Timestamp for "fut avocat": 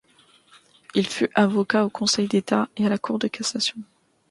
1.05-1.85